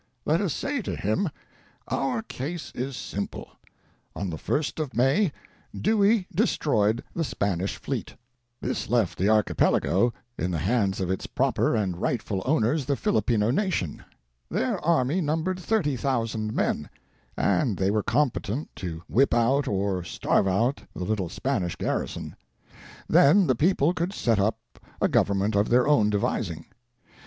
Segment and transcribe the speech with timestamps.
[0.25, 1.29] Let us say to him:
[1.87, 3.51] "'Our case is simple.
[4.15, 5.31] On the 1st of May,
[5.79, 8.15] Dewey destroyed the Spanish fleet.
[8.61, 13.51] This left the Archipelago in the hands of its proper and rightful owners, the Filipino
[13.51, 14.03] nation.
[14.49, 16.89] Their army numbered 30,000 men,
[17.37, 22.35] and they were competent to whip out or starve out the little Spanish garrison;
[23.07, 24.57] then the people could set up
[24.99, 26.65] a gov ernment of their own cie vising.